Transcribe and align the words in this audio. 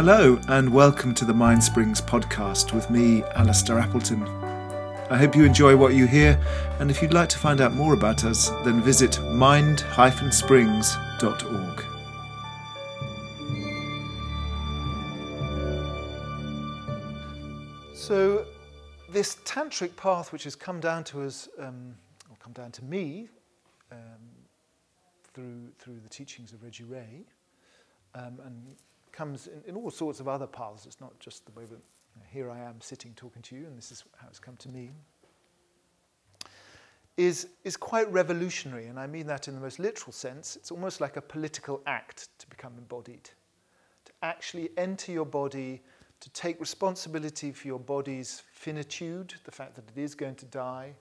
Hello, 0.00 0.38
and 0.46 0.72
welcome 0.72 1.12
to 1.12 1.24
the 1.24 1.34
Mind 1.34 1.64
Springs 1.64 2.00
podcast 2.00 2.72
with 2.72 2.88
me, 2.88 3.24
Alistair 3.34 3.80
Appleton. 3.80 4.22
I 5.10 5.16
hope 5.16 5.34
you 5.34 5.44
enjoy 5.44 5.76
what 5.76 5.92
you 5.92 6.06
hear, 6.06 6.40
and 6.78 6.88
if 6.88 7.02
you'd 7.02 7.12
like 7.12 7.28
to 7.30 7.38
find 7.38 7.60
out 7.60 7.72
more 7.72 7.94
about 7.94 8.24
us, 8.24 8.50
then 8.64 8.80
visit 8.80 9.20
mind-springs.org. 9.32 11.84
So, 17.92 18.46
this 19.10 19.38
tantric 19.44 19.96
path, 19.96 20.32
which 20.32 20.44
has 20.44 20.54
come 20.54 20.78
down 20.78 21.02
to 21.04 21.22
us, 21.22 21.48
um, 21.58 21.96
or 22.30 22.36
come 22.38 22.52
down 22.52 22.70
to 22.70 22.84
me, 22.84 23.28
um, 23.90 23.98
through 25.34 25.72
through 25.80 25.98
the 25.98 26.08
teachings 26.08 26.52
of 26.52 26.62
Reggie 26.62 26.84
Ray, 26.84 27.24
um, 28.14 28.38
and 28.44 28.76
comes 29.12 29.46
in, 29.46 29.62
in, 29.66 29.76
all 29.76 29.90
sorts 29.90 30.20
of 30.20 30.28
other 30.28 30.46
paths. 30.46 30.86
It's 30.86 31.00
not 31.00 31.18
just 31.20 31.46
the 31.46 31.52
way 31.52 31.64
that 31.64 31.78
you 31.78 32.20
know, 32.20 32.26
here 32.30 32.50
I 32.50 32.58
am 32.60 32.80
sitting 32.80 33.12
talking 33.14 33.42
to 33.42 33.56
you, 33.56 33.66
and 33.66 33.76
this 33.76 33.92
is 33.92 34.04
how 34.16 34.28
it's 34.28 34.38
come 34.38 34.56
to 34.56 34.68
me. 34.68 34.90
Is, 37.16 37.48
is 37.64 37.76
quite 37.76 38.10
revolutionary, 38.12 38.86
and 38.86 38.98
I 38.98 39.06
mean 39.06 39.26
that 39.26 39.48
in 39.48 39.54
the 39.54 39.60
most 39.60 39.78
literal 39.78 40.12
sense. 40.12 40.54
It's 40.56 40.70
almost 40.70 41.00
like 41.00 41.16
a 41.16 41.22
political 41.22 41.82
act 41.86 42.28
to 42.38 42.46
become 42.46 42.74
embodied, 42.78 43.24
to 44.04 44.12
actually 44.22 44.70
enter 44.76 45.10
your 45.10 45.26
body, 45.26 45.82
to 46.20 46.30
take 46.30 46.60
responsibility 46.60 47.50
for 47.52 47.66
your 47.66 47.80
body's 47.80 48.42
finitude, 48.52 49.34
the 49.44 49.50
fact 49.50 49.74
that 49.74 49.84
it 49.96 50.00
is 50.00 50.14
going 50.14 50.36
to 50.36 50.46
die, 50.46 50.94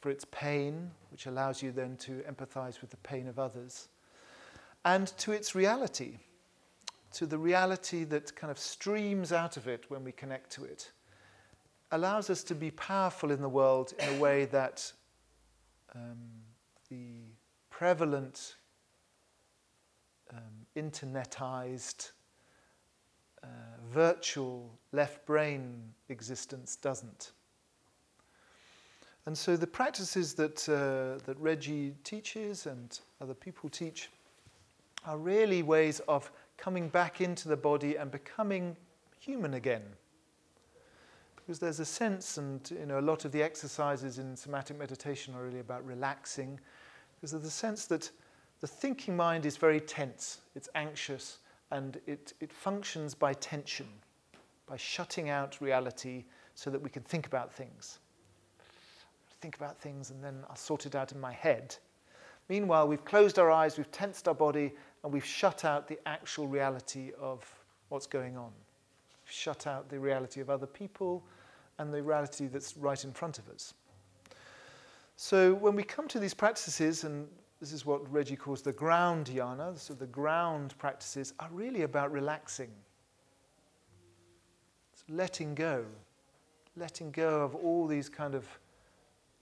for 0.00 0.10
its 0.10 0.24
pain, 0.30 0.90
which 1.10 1.26
allows 1.26 1.62
you 1.62 1.72
then 1.72 1.96
to 1.96 2.22
empathize 2.30 2.80
with 2.80 2.90
the 2.90 2.96
pain 2.98 3.26
of 3.26 3.38
others, 3.38 3.88
and 4.84 5.08
to 5.18 5.32
its 5.32 5.56
reality, 5.56 6.18
to 7.16 7.24
the 7.24 7.38
reality 7.38 8.04
that 8.04 8.36
kind 8.36 8.50
of 8.50 8.58
streams 8.58 9.32
out 9.32 9.56
of 9.56 9.66
it 9.66 9.86
when 9.88 10.04
we 10.04 10.12
connect 10.12 10.50
to 10.50 10.64
it, 10.64 10.92
allows 11.90 12.28
us 12.28 12.42
to 12.44 12.54
be 12.54 12.70
powerful 12.70 13.30
in 13.30 13.40
the 13.40 13.48
world 13.48 13.94
in 13.98 14.16
a 14.16 14.20
way 14.20 14.44
that 14.44 14.92
um, 15.94 16.18
the 16.90 17.06
prevalent 17.70 18.56
um, 20.30 20.66
internetized 20.76 22.10
uh, 23.42 23.46
virtual 23.90 24.70
left 24.92 25.24
brain 25.24 25.94
existence 26.10 26.76
doesn't. 26.76 27.32
And 29.24 29.36
so 29.36 29.56
the 29.56 29.66
practices 29.66 30.34
that, 30.34 30.68
uh, 30.68 31.24
that 31.24 31.40
Reggie 31.40 31.94
teaches 32.04 32.66
and 32.66 33.00
other 33.22 33.34
people 33.34 33.70
teach 33.70 34.10
are 35.06 35.16
really 35.16 35.62
ways 35.62 36.00
of 36.08 36.30
coming 36.56 36.88
back 36.88 37.20
into 37.20 37.48
the 37.48 37.56
body 37.56 37.96
and 37.96 38.10
becoming 38.10 38.76
human 39.18 39.54
again. 39.54 39.82
Because 41.34 41.58
there's 41.58 41.80
a 41.80 41.84
sense, 41.84 42.38
and 42.38 42.70
you 42.70 42.86
know, 42.86 42.98
a 42.98 43.00
lot 43.00 43.24
of 43.24 43.32
the 43.32 43.42
exercises 43.42 44.18
in 44.18 44.36
somatic 44.36 44.78
meditation 44.78 45.34
are 45.34 45.44
really 45.44 45.60
about 45.60 45.84
relaxing, 45.86 46.58
because 47.14 47.30
there's 47.30 47.44
a 47.44 47.50
sense 47.50 47.86
that 47.86 48.10
the 48.60 48.66
thinking 48.66 49.16
mind 49.16 49.46
is 49.46 49.56
very 49.56 49.80
tense, 49.80 50.38
it's 50.54 50.68
anxious, 50.74 51.38
and 51.70 52.00
it, 52.06 52.32
it 52.40 52.52
functions 52.52 53.14
by 53.14 53.32
tension, 53.34 53.86
by 54.66 54.76
shutting 54.76 55.28
out 55.28 55.60
reality 55.60 56.24
so 56.54 56.70
that 56.70 56.80
we 56.80 56.90
can 56.90 57.02
think 57.02 57.26
about 57.26 57.52
things 57.52 57.98
think 59.40 59.56
about 59.56 59.78
things 59.78 60.10
and 60.10 60.22
then 60.22 60.44
I'll 60.48 60.56
sort 60.56 60.86
it 60.86 60.94
out 60.94 61.12
in 61.12 61.20
my 61.20 61.32
head. 61.32 61.76
Meanwhile, 62.48 62.88
we've 62.88 63.04
closed 63.04 63.38
our 63.38 63.50
eyes, 63.50 63.76
we've 63.76 63.90
tensed 63.90 64.28
our 64.28 64.34
body, 64.34 64.72
and 65.02 65.12
we've 65.12 65.24
shut 65.24 65.64
out 65.64 65.88
the 65.88 65.98
actual 66.06 66.46
reality 66.46 67.12
of 67.20 67.44
what's 67.88 68.06
going 68.06 68.36
on. 68.36 68.50
We've 69.24 69.32
shut 69.32 69.66
out 69.66 69.88
the 69.88 69.98
reality 69.98 70.40
of 70.40 70.50
other 70.50 70.66
people 70.66 71.24
and 71.78 71.92
the 71.92 72.02
reality 72.02 72.46
that's 72.46 72.76
right 72.76 73.02
in 73.04 73.12
front 73.12 73.38
of 73.38 73.48
us. 73.48 73.74
So 75.16 75.54
when 75.54 75.74
we 75.74 75.82
come 75.82 76.08
to 76.08 76.18
these 76.18 76.34
practices, 76.34 77.04
and 77.04 77.26
this 77.60 77.72
is 77.72 77.86
what 77.86 78.10
Reggie 78.12 78.36
calls 78.36 78.62
the 78.62 78.72
ground 78.72 79.26
yana, 79.26 79.78
so 79.78 79.94
the 79.94 80.06
ground 80.06 80.74
practices 80.78 81.32
are 81.40 81.48
really 81.50 81.82
about 81.82 82.12
relaxing. 82.12 82.70
It's 84.92 85.04
letting 85.08 85.54
go, 85.54 85.84
letting 86.76 87.10
go 87.10 87.40
of 87.40 87.54
all 87.54 87.86
these 87.86 88.08
kind 88.08 88.34
of 88.34 88.46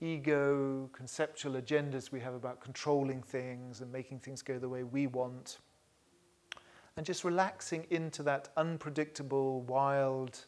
ego, 0.05 0.89
conceptual 0.93 1.53
agendas 1.53 2.11
we 2.11 2.19
have 2.19 2.33
about 2.33 2.61
controlling 2.61 3.21
things 3.21 3.81
and 3.81 3.91
making 3.91 4.19
things 4.19 4.41
go 4.41 4.59
the 4.59 4.69
way 4.69 4.83
we 4.83 5.07
want. 5.07 5.57
And 6.97 7.05
just 7.05 7.23
relaxing 7.23 7.85
into 7.89 8.23
that 8.23 8.49
unpredictable, 8.55 9.61
wild, 9.61 10.45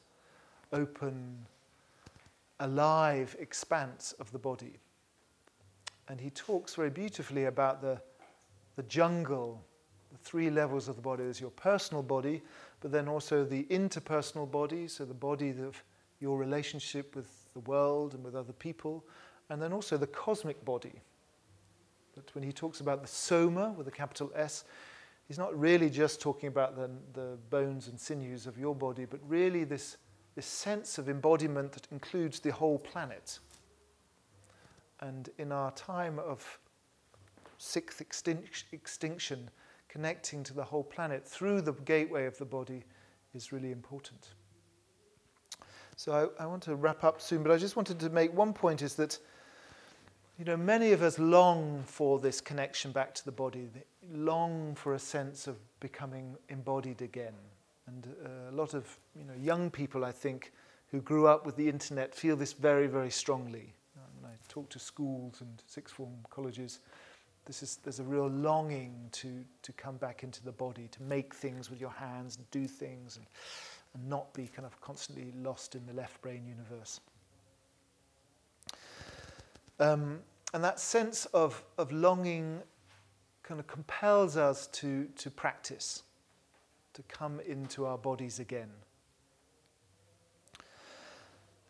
open, 0.71 1.45
alive 2.59 3.35
expanse 3.39 4.13
of 4.19 4.31
the 4.31 4.39
body. 4.39 4.79
And 6.07 6.21
he 6.21 6.29
talks 6.29 6.75
very 6.75 6.89
beautifully 6.89 7.45
about 7.45 7.81
the, 7.81 7.99
the 8.77 8.83
jungle, 8.83 9.61
the 10.11 10.17
three 10.17 10.49
levels 10.49 10.87
of 10.87 10.95
the 10.95 11.01
body. 11.01 11.23
There's 11.23 11.41
your 11.41 11.51
personal 11.51 12.01
body, 12.01 12.41
but 12.79 12.91
then 12.91 13.07
also 13.07 13.43
the 13.43 13.63
interpersonal 13.65 14.49
body, 14.49 14.87
so 14.87 15.03
the 15.03 15.13
body 15.13 15.49
of 15.49 15.83
your 16.19 16.37
relationship 16.37 17.15
with 17.15 17.51
the 17.53 17.59
world 17.61 18.13
and 18.13 18.23
with 18.23 18.35
other 18.35 18.53
people, 18.53 19.03
and 19.49 19.61
then 19.61 19.73
also 19.73 19.97
the 19.97 20.07
cosmic 20.07 20.63
body. 20.65 21.01
That 22.15 22.33
when 22.33 22.43
he 22.43 22.51
talks 22.51 22.79
about 22.79 23.01
the 23.01 23.07
soma 23.07 23.73
with 23.77 23.87
a 23.87 23.91
capital 23.91 24.31
S, 24.35 24.65
he's 25.27 25.37
not 25.37 25.57
really 25.57 25.89
just 25.89 26.19
talking 26.19 26.47
about 26.47 26.75
the, 26.75 26.89
the 27.13 27.37
bones 27.49 27.87
and 27.87 27.99
sinews 27.99 28.47
of 28.47 28.57
your 28.57 28.75
body, 28.75 29.05
but 29.05 29.19
really 29.27 29.63
this, 29.63 29.97
this 30.35 30.45
sense 30.45 30.97
of 30.97 31.09
embodiment 31.09 31.71
that 31.73 31.87
includes 31.91 32.39
the 32.39 32.51
whole 32.51 32.79
planet. 32.79 33.39
And 34.99 35.29
in 35.37 35.51
our 35.51 35.71
time 35.71 36.19
of 36.19 36.59
sixth 37.57 38.01
extinction, 38.01 39.49
connecting 39.89 40.43
to 40.43 40.53
the 40.53 40.63
whole 40.63 40.83
planet 40.83 41.25
through 41.25 41.61
the 41.61 41.73
gateway 41.73 42.25
of 42.25 42.37
the 42.37 42.45
body 42.45 42.83
is 43.33 43.51
really 43.51 43.71
important. 43.71 44.29
So 45.95 46.31
I, 46.39 46.43
I, 46.43 46.45
want 46.45 46.61
to 46.63 46.75
wrap 46.75 47.03
up 47.03 47.19
soon, 47.19 47.41
but 47.41 47.51
I 47.51 47.57
just 47.57 47.75
wanted 47.75 47.99
to 48.01 48.09
make 48.09 48.31
one 48.31 48.53
point 48.53 48.83
is 48.83 48.93
that 48.95 49.17
you 50.37 50.45
know, 50.45 50.57
many 50.57 50.91
of 50.91 51.01
us 51.01 51.17
long 51.17 51.83
for 51.87 52.19
this 52.19 52.41
connection 52.41 52.91
back 52.91 53.13
to 53.15 53.25
the 53.25 53.31
body, 53.31 53.69
long 54.11 54.75
for 54.75 54.93
a 54.93 54.99
sense 54.99 55.47
of 55.47 55.57
becoming 55.79 56.37
embodied 56.49 57.01
again. 57.01 57.33
And 57.87 58.07
uh, 58.23 58.51
a 58.51 58.55
lot 58.55 58.73
of 58.73 58.85
you 59.17 59.25
know, 59.25 59.33
young 59.41 59.71
people, 59.71 60.05
I 60.05 60.11
think, 60.11 60.51
who 60.91 61.01
grew 61.01 61.27
up 61.27 61.45
with 61.45 61.55
the 61.55 61.67
internet 61.67 62.13
feel 62.13 62.35
this 62.35 62.53
very, 62.53 62.87
very 62.87 63.09
strongly. 63.09 63.73
When 64.21 64.31
I 64.31 64.35
talk 64.47 64.69
to 64.69 64.79
schools 64.79 65.41
and 65.41 65.61
sixth 65.65 65.95
form 65.95 66.13
colleges, 66.29 66.79
this 67.45 67.63
is, 67.63 67.77
there's 67.83 67.99
a 67.99 68.03
real 68.03 68.27
longing 68.27 69.09
to, 69.13 69.43
to 69.63 69.71
come 69.73 69.97
back 69.97 70.23
into 70.23 70.43
the 70.43 70.51
body, 70.51 70.87
to 70.91 71.03
make 71.03 71.33
things 71.33 71.69
with 71.69 71.79
your 71.79 71.91
hands 71.91 72.35
and 72.37 72.49
do 72.51 72.67
things 72.67 73.17
and, 73.17 73.25
and 73.95 74.07
not 74.07 74.33
be 74.33 74.47
kind 74.47 74.65
of 74.65 74.79
constantly 74.81 75.33
lost 75.41 75.73
in 75.73 75.85
the 75.87 75.93
left 75.93 76.21
brain 76.21 76.45
universe. 76.45 76.99
Um, 79.79 80.19
and 80.53 80.63
that 80.63 80.79
sense 80.79 81.25
of, 81.27 81.63
of 81.77 81.91
longing 81.91 82.61
kind 83.43 83.59
of 83.59 83.67
compels 83.67 84.37
us 84.37 84.67
to, 84.67 85.05
to 85.15 85.29
practice, 85.29 86.03
to 86.93 87.03
come 87.03 87.39
into 87.41 87.85
our 87.85 87.97
bodies 87.97 88.39
again. 88.39 88.69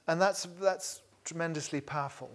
And 0.08 0.22
that's, 0.22 0.48
that's 0.62 1.02
tremendously 1.26 1.82
powerful. 1.82 2.30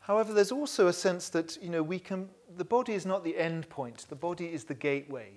However, 0.00 0.32
there's 0.32 0.52
also 0.52 0.88
a 0.88 0.92
sense 0.92 1.28
that 1.30 1.56
you 1.62 1.70
know, 1.70 1.82
we 1.82 1.98
can, 1.98 2.28
the 2.56 2.64
body 2.64 2.92
is 2.92 3.06
not 3.06 3.24
the 3.24 3.36
end 3.36 3.68
point, 3.68 4.06
the 4.08 4.16
body 4.16 4.52
is 4.52 4.64
the 4.64 4.74
gateway. 4.74 5.30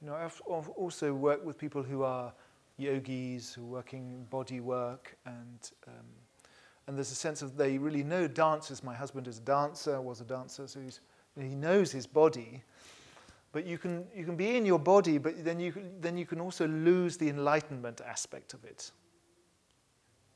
You 0.00 0.08
know, 0.08 0.14
I've, 0.14 0.40
I've 0.50 0.68
also 0.70 1.12
worked 1.12 1.44
with 1.44 1.58
people 1.58 1.82
who 1.82 2.02
are 2.02 2.32
yogis, 2.78 3.52
who 3.52 3.62
are 3.62 3.66
working 3.66 4.26
body 4.30 4.60
work, 4.60 5.16
and 5.26 5.70
um, 5.86 6.06
and 6.90 6.98
there's 6.98 7.12
a 7.12 7.14
sense 7.14 7.40
of 7.40 7.56
they 7.56 7.78
really 7.78 8.02
know 8.02 8.26
dancers. 8.26 8.82
My 8.82 8.96
husband 8.96 9.28
is 9.28 9.38
a 9.38 9.42
dancer, 9.42 10.00
was 10.00 10.20
a 10.20 10.24
dancer, 10.24 10.66
so 10.66 10.80
he 11.36 11.54
knows 11.54 11.92
his 11.92 12.04
body. 12.04 12.64
But 13.52 13.64
you 13.64 13.78
can, 13.78 14.08
you 14.12 14.24
can 14.24 14.34
be 14.34 14.56
in 14.56 14.66
your 14.66 14.80
body, 14.80 15.16
but 15.16 15.44
then 15.44 15.60
you, 15.60 15.72
then 16.00 16.18
you 16.18 16.26
can 16.26 16.40
also 16.40 16.66
lose 16.66 17.16
the 17.16 17.28
enlightenment 17.28 18.00
aspect 18.04 18.54
of 18.54 18.64
it. 18.64 18.90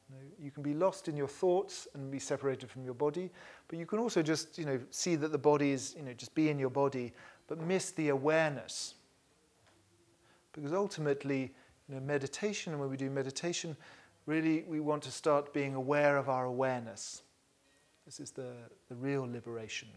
You, 0.08 0.14
know, 0.14 0.22
you 0.38 0.52
can 0.52 0.62
be 0.62 0.74
lost 0.74 1.08
in 1.08 1.16
your 1.16 1.26
thoughts 1.26 1.88
and 1.92 2.08
be 2.08 2.20
separated 2.20 2.70
from 2.70 2.84
your 2.84 2.94
body, 2.94 3.32
but 3.66 3.76
you 3.76 3.84
can 3.84 3.98
also 3.98 4.22
just 4.22 4.56
you 4.56 4.64
know, 4.64 4.78
see 4.92 5.16
that 5.16 5.32
the 5.32 5.38
body 5.38 5.72
is, 5.72 5.96
you 5.96 6.04
know, 6.04 6.12
just 6.12 6.36
be 6.36 6.50
in 6.50 6.60
your 6.60 6.70
body, 6.70 7.12
but 7.48 7.58
miss 7.58 7.90
the 7.90 8.10
awareness. 8.10 8.94
Because 10.52 10.72
ultimately, 10.72 11.52
you 11.88 11.96
know, 11.96 12.00
meditation, 12.00 12.74
and 12.74 12.80
when 12.80 12.90
we 12.90 12.96
do 12.96 13.10
meditation, 13.10 13.76
really 14.26 14.64
we 14.66 14.80
want 14.80 15.02
to 15.04 15.10
start 15.10 15.52
being 15.52 15.74
aware 15.74 16.16
of 16.16 16.28
our 16.28 16.44
awareness. 16.44 17.22
This 18.04 18.20
is 18.20 18.30
the, 18.30 18.52
the 18.88 18.94
real 18.94 19.22
liberation. 19.22 19.88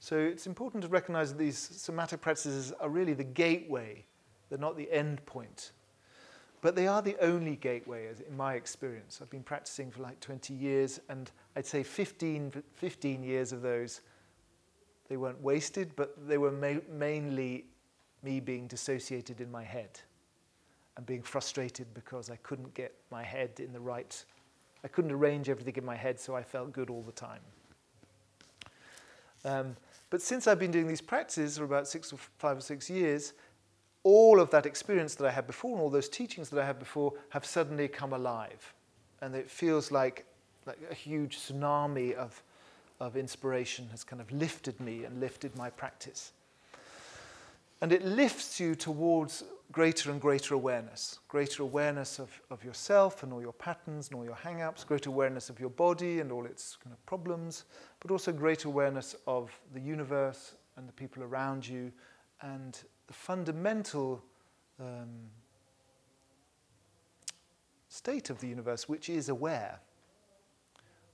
So 0.00 0.18
it's 0.18 0.46
important 0.46 0.82
to 0.82 0.88
recognize 0.88 1.30
that 1.30 1.38
these 1.38 1.56
somatic 1.56 2.20
practices 2.20 2.72
are 2.80 2.88
really 2.88 3.14
the 3.14 3.24
gateway. 3.24 4.04
They're 4.48 4.58
not 4.58 4.76
the 4.76 4.90
end 4.92 5.24
point. 5.24 5.72
But 6.60 6.76
they 6.76 6.86
are 6.86 7.02
the 7.02 7.16
only 7.20 7.56
gateway, 7.56 8.08
in 8.26 8.36
my 8.36 8.54
experience. 8.54 9.20
I've 9.22 9.30
been 9.30 9.42
practicing 9.42 9.90
for 9.90 10.02
like 10.02 10.18
20 10.20 10.54
years, 10.54 11.00
and 11.08 11.30
I'd 11.56 11.66
say 11.66 11.82
15, 11.82 12.62
15 12.74 13.22
years 13.22 13.52
of 13.52 13.62
those, 13.62 14.00
they 15.08 15.16
weren't 15.16 15.40
wasted, 15.42 15.94
but 15.94 16.14
they 16.26 16.38
were 16.38 16.50
ma- 16.50 16.80
mainly 16.90 17.66
me 18.22 18.40
being 18.40 18.66
dissociated 18.66 19.40
in 19.40 19.50
my 19.50 19.62
head 19.62 20.00
and 20.96 21.04
being 21.06 21.22
frustrated 21.22 21.92
because 21.94 22.30
I 22.30 22.36
couldn't 22.36 22.74
get 22.74 22.94
my 23.10 23.22
head 23.22 23.58
in 23.58 23.72
the 23.72 23.80
right, 23.80 24.24
I 24.84 24.88
couldn't 24.88 25.12
arrange 25.12 25.48
everything 25.48 25.76
in 25.76 25.84
my 25.84 25.96
head 25.96 26.20
so 26.20 26.36
I 26.36 26.42
felt 26.42 26.72
good 26.72 26.90
all 26.90 27.02
the 27.02 27.12
time. 27.12 27.40
Um, 29.44 29.76
but 30.10 30.22
since 30.22 30.46
I've 30.46 30.58
been 30.58 30.70
doing 30.70 30.86
these 30.86 31.00
practices 31.00 31.58
for 31.58 31.64
about 31.64 31.88
six 31.88 32.12
or 32.12 32.18
five 32.38 32.58
or 32.58 32.60
six 32.60 32.88
years, 32.88 33.32
all 34.04 34.38
of 34.38 34.50
that 34.50 34.66
experience 34.66 35.14
that 35.16 35.26
I 35.26 35.30
had 35.30 35.46
before 35.46 35.72
and 35.72 35.80
all 35.80 35.90
those 35.90 36.08
teachings 36.08 36.50
that 36.50 36.60
I 36.60 36.66
had 36.66 36.78
before 36.78 37.14
have 37.30 37.44
suddenly 37.44 37.88
come 37.88 38.12
alive. 38.12 38.74
And 39.22 39.34
it 39.34 39.50
feels 39.50 39.90
like, 39.90 40.26
like 40.66 40.78
a 40.90 40.94
huge 40.94 41.38
tsunami 41.38 42.14
of, 42.14 42.42
of 43.00 43.16
inspiration 43.16 43.88
has 43.90 44.04
kind 44.04 44.20
of 44.20 44.30
lifted 44.30 44.78
me 44.78 45.04
and 45.04 45.20
lifted 45.20 45.56
my 45.56 45.70
practice. 45.70 46.32
And 47.80 47.92
it 47.92 48.04
lifts 48.04 48.60
you 48.60 48.74
towards 48.74 49.44
greater 49.72 50.10
and 50.10 50.20
greater 50.20 50.54
awareness 50.54 51.18
greater 51.28 51.62
awareness 51.62 52.18
of, 52.18 52.30
of 52.50 52.62
yourself 52.62 53.22
and 53.22 53.32
all 53.32 53.40
your 53.40 53.52
patterns 53.52 54.08
and 54.08 54.16
all 54.16 54.24
your 54.24 54.36
hang 54.36 54.62
ups, 54.62 54.84
greater 54.84 55.10
awareness 55.10 55.50
of 55.50 55.58
your 55.58 55.70
body 55.70 56.20
and 56.20 56.30
all 56.30 56.46
its 56.46 56.76
kind 56.76 56.92
of 56.92 57.06
problems, 57.06 57.64
but 58.00 58.10
also 58.10 58.30
greater 58.30 58.68
awareness 58.68 59.16
of 59.26 59.50
the 59.72 59.80
universe 59.80 60.54
and 60.76 60.88
the 60.88 60.92
people 60.92 61.22
around 61.22 61.66
you 61.66 61.90
and 62.42 62.84
the 63.06 63.12
fundamental 63.12 64.22
um, 64.80 65.08
state 67.88 68.30
of 68.30 68.40
the 68.40 68.48
universe, 68.48 68.88
which 68.88 69.08
is 69.08 69.28
aware. 69.28 69.80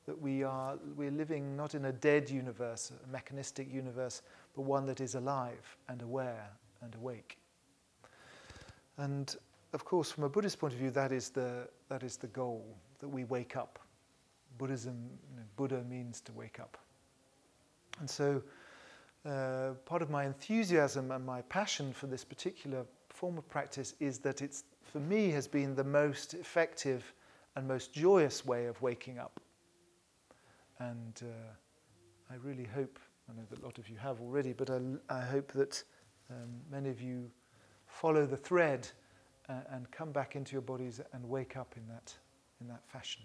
That 0.06 0.20
we 0.20 0.42
are 0.42 0.78
we're 0.96 1.10
living 1.10 1.56
not 1.56 1.74
in 1.74 1.84
a 1.84 1.92
dead 1.92 2.28
universe, 2.28 2.90
a 3.04 3.08
mechanistic 3.12 3.72
universe, 3.72 4.22
but 4.56 4.62
one 4.62 4.86
that 4.86 5.00
is 5.00 5.14
alive 5.14 5.76
and 5.88 6.02
aware 6.02 6.50
and 6.82 6.94
awake. 6.94 7.39
And 9.00 9.34
of 9.72 9.84
course, 9.84 10.10
from 10.10 10.24
a 10.24 10.28
Buddhist 10.28 10.58
point 10.58 10.74
of 10.74 10.78
view, 10.78 10.90
that 10.90 11.10
is 11.10 11.30
the, 11.30 11.66
that 11.88 12.02
is 12.02 12.18
the 12.18 12.26
goal, 12.26 12.76
that 12.98 13.08
we 13.08 13.24
wake 13.24 13.56
up. 13.56 13.78
Buddhism, 14.58 15.08
you 15.30 15.36
know, 15.36 15.42
Buddha 15.56 15.82
means 15.88 16.20
to 16.22 16.32
wake 16.32 16.60
up. 16.60 16.76
And 17.98 18.10
so 18.10 18.42
uh, 19.24 19.70
part 19.86 20.02
of 20.02 20.10
my 20.10 20.26
enthusiasm 20.26 21.12
and 21.12 21.24
my 21.24 21.40
passion 21.42 21.94
for 21.94 22.08
this 22.08 22.24
particular 22.24 22.84
form 23.08 23.38
of 23.38 23.48
practice 23.48 23.94
is 24.00 24.18
that 24.18 24.42
it's, 24.42 24.64
for 24.82 25.00
me, 25.00 25.30
has 25.30 25.48
been 25.48 25.74
the 25.74 25.84
most 25.84 26.34
effective 26.34 27.14
and 27.56 27.66
most 27.66 27.94
joyous 27.94 28.44
way 28.44 28.66
of 28.66 28.80
waking 28.82 29.18
up. 29.18 29.40
And 30.78 31.22
uh, 31.22 32.32
I 32.32 32.36
really 32.42 32.64
hope, 32.74 32.98
I 33.30 33.34
know 33.34 33.46
that 33.48 33.60
a 33.60 33.64
lot 33.64 33.78
of 33.78 33.88
you 33.88 33.96
have 33.96 34.20
already, 34.20 34.52
but 34.52 34.68
I, 34.68 34.78
I 35.08 35.22
hope 35.22 35.52
that 35.52 35.82
um, 36.30 36.50
many 36.70 36.90
of 36.90 37.00
you 37.00 37.30
follow 38.00 38.24
the 38.24 38.36
thread 38.36 38.88
uh, 39.50 39.52
and 39.72 39.90
come 39.90 40.10
back 40.10 40.34
into 40.34 40.52
your 40.52 40.62
bodies 40.62 41.02
and 41.12 41.22
wake 41.28 41.54
up 41.54 41.74
in 41.76 41.86
that, 41.86 42.14
in 42.62 42.66
that 42.66 42.82
fashion. 42.88 43.20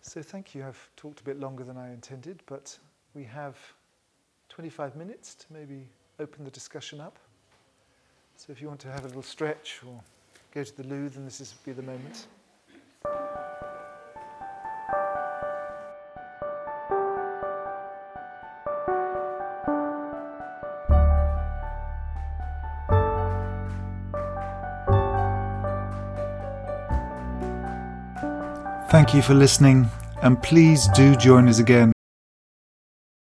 So 0.00 0.22
thank 0.22 0.54
you. 0.54 0.64
I've 0.64 0.88
talked 0.96 1.20
a 1.20 1.24
bit 1.24 1.38
longer 1.38 1.62
than 1.62 1.76
I 1.76 1.92
intended, 1.92 2.42
but 2.46 2.78
we 3.14 3.22
have 3.24 3.58
25 4.48 4.96
minutes 4.96 5.34
to 5.34 5.46
maybe 5.50 5.86
open 6.18 6.42
the 6.44 6.50
discussion 6.50 7.02
up. 7.02 7.18
So 8.38 8.50
if 8.50 8.62
you 8.62 8.68
want 8.68 8.80
to 8.80 8.88
have 8.90 9.04
a 9.04 9.08
little 9.08 9.22
stretch 9.22 9.80
or 9.86 10.00
go 10.54 10.64
to 10.64 10.76
the 10.76 10.84
loo, 10.84 11.10
then 11.10 11.26
this 11.26 11.38
is 11.42 11.52
be 11.66 11.72
the 11.72 11.82
moment. 11.82 12.28
Thank 28.92 29.14
you 29.14 29.22
for 29.22 29.32
listening, 29.32 29.88
and 30.20 30.40
please 30.42 30.86
do 30.88 31.16
join 31.16 31.48
us 31.48 31.58
again 31.58 31.92